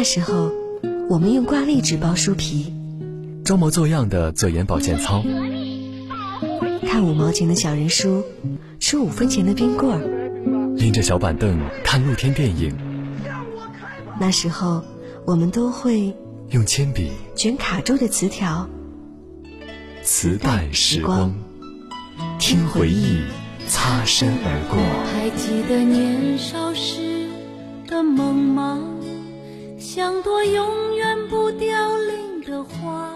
[0.00, 0.50] 那时候，
[1.10, 2.72] 我们用挂历纸包书皮，
[3.44, 5.22] 装模作样的做眼保健操，
[6.86, 8.24] 看五毛钱的小人书，
[8.78, 12.74] 吃五分钱的冰棍儿，拎着小板凳看露天电影。
[14.18, 14.82] 那时候，
[15.26, 16.16] 我们都会
[16.48, 18.70] 用铅笔卷卡住的磁条。
[20.02, 21.34] 磁带时光，
[22.38, 23.20] 听回忆
[23.68, 24.78] 擦身而过。
[25.12, 27.28] 还记得年少时
[27.86, 28.89] 的梦吗？
[29.92, 33.10] 像朵永远不凋零的花，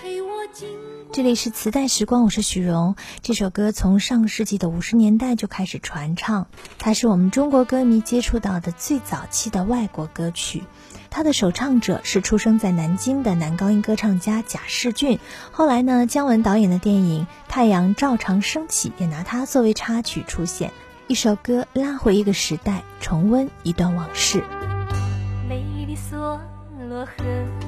[0.00, 0.66] 陪我经
[1.12, 2.96] 这里是磁带时光，我是许荣。
[3.20, 6.46] 这首歌从上世纪的五十年代就开始传唱，
[6.78, 10.62] 它是我们中国歌迷接触到的最早期的外国歌曲。
[11.10, 15.18] 它的首唱者是出生在南京的男高音歌唱家贾世俊。
[15.50, 20.72] 后来呢，姜文导演的电影《太阳照常升起》也拿它作为插曲出现。
[21.08, 24.42] 一首歌拉回一个时代，重温一段往事。
[26.92, 27.61] 我很，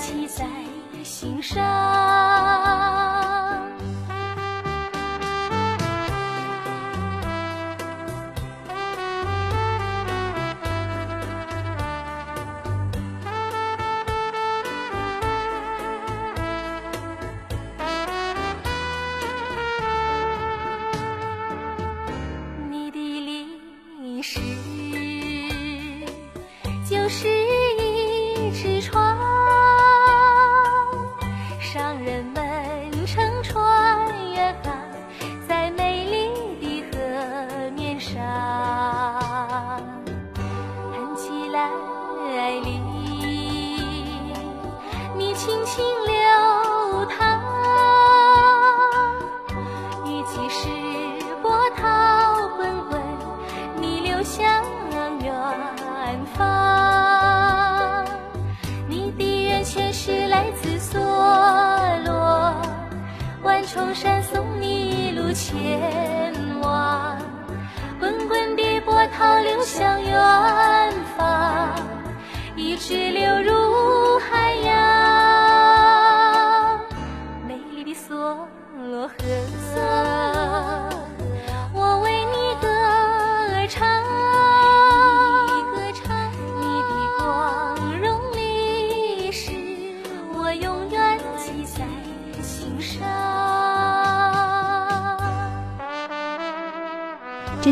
[0.00, 0.46] 记在
[1.04, 1.60] 心上。
[22.70, 24.40] 你的历史
[26.88, 27.39] 就是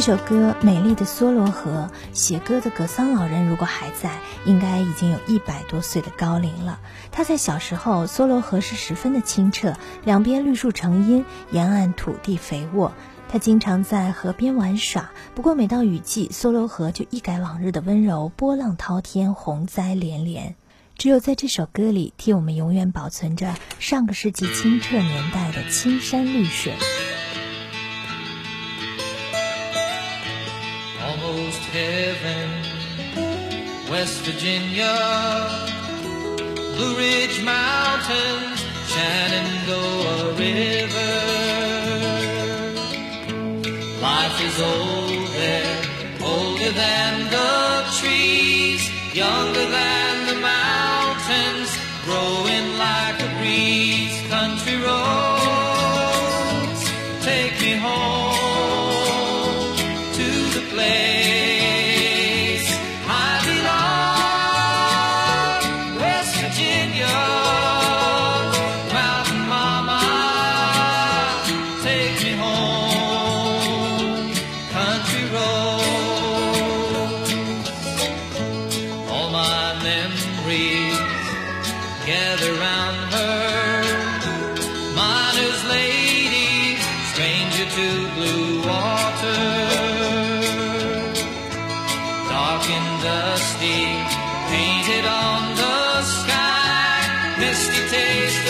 [0.01, 6.79] 这首歌《美丽的梭罗河》，写歌的格桑老人如果还在，应该已经有一百多岁的高龄了。
[7.11, 12.93] 他在小时候，梭罗河是十分的清澈，两边绿树成荫，沿岸土地肥沃。
[13.29, 20.55] 他经常在河边玩耍，不过每到雨季，梭罗河就一改往日的温柔，波浪滔天，洪灾连连。
[20.97, 26.75] 只有在这首歌里，替我们永远保存着上个世纪清澈年代的青山绿水。
[31.73, 32.49] Heaven.
[33.91, 34.95] West Virginia,
[36.77, 38.59] Blue Ridge Mountains,
[38.91, 41.15] Shenandoah River.
[44.03, 45.79] Life is old there,
[46.23, 48.83] older than the trees,
[49.15, 49.98] younger than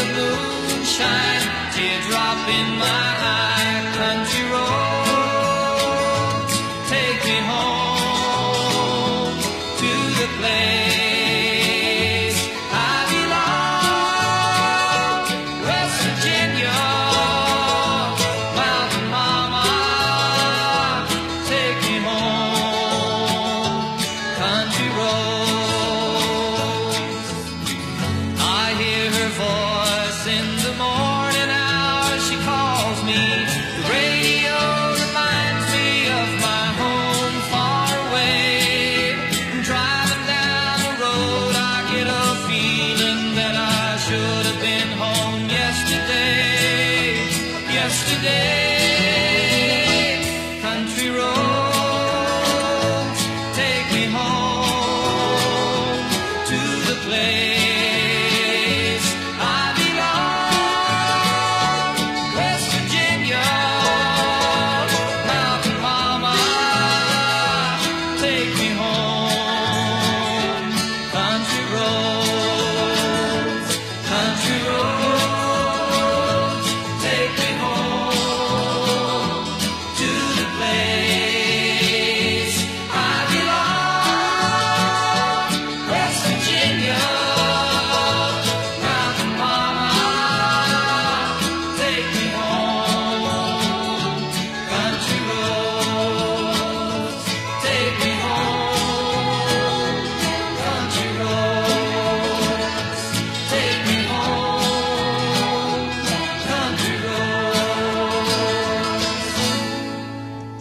[0.00, 3.57] of moonshine, teardrop in my eye.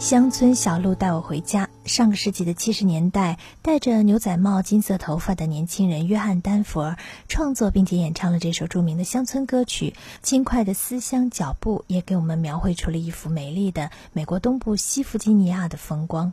[0.08, 1.68] 乡村小路带我回家。
[1.84, 6.96] 上个世纪的七十年代，戴着牛仔帽、金色头发的年轻人约翰·丹佛
[7.28, 9.96] 创作并且演唱了这首著名的乡村歌曲。
[10.24, 16.32] 轻快的思乡脚步也给我们描绘出了一幅美丽的美国东部西弗吉尼亚的风光。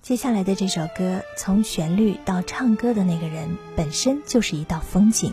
[0.00, 5.32] 接下来的这首歌，从旋律到唱歌的那个人本身就是一道风景。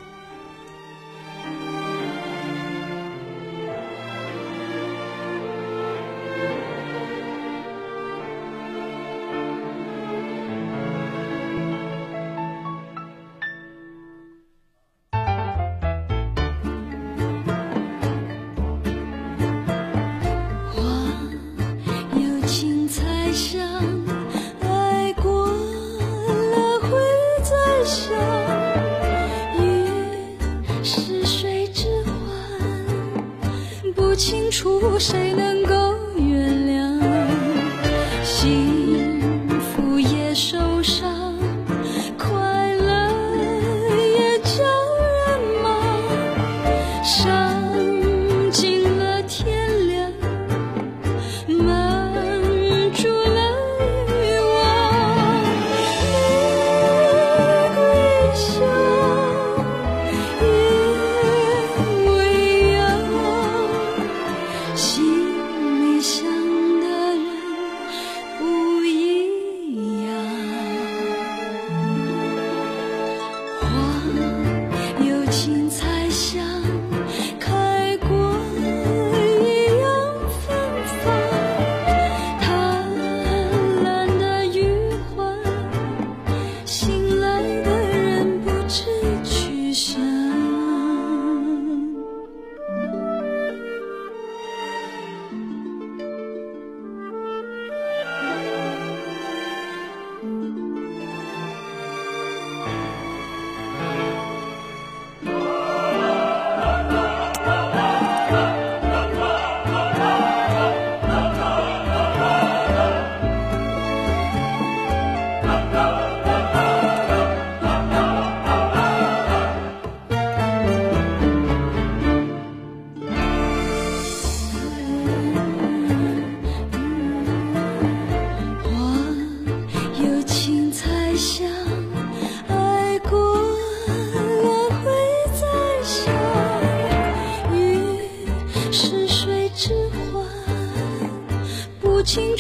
[34.99, 35.64] 谁能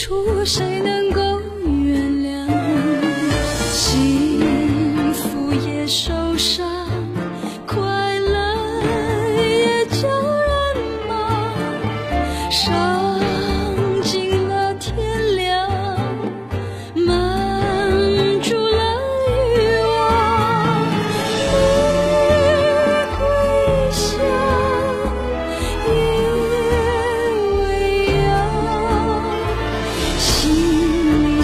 [0.05, 0.94] 出谁能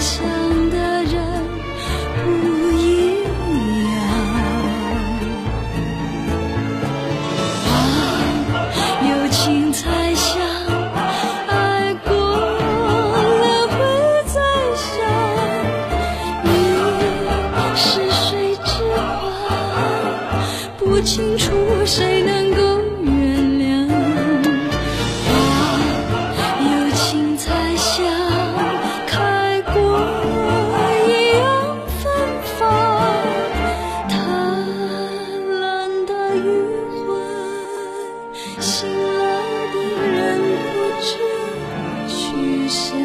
[0.02, 0.20] 想
[0.68, 1.14] 的人
[2.16, 2.26] 不
[2.72, 3.94] 一样，
[7.62, 7.70] 花
[9.08, 10.42] 有情才香，
[11.46, 13.78] 爱过了会
[14.26, 14.40] 再
[14.74, 14.90] 想，
[16.42, 16.50] 你
[17.76, 19.54] 是谁之花，
[20.78, 21.46] 不清楚
[21.86, 22.81] 谁能够。
[42.36, 43.00] 余生。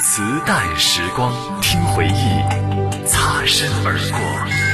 [0.00, 2.42] 磁带时光，听回忆，
[3.06, 4.67] 擦身而过。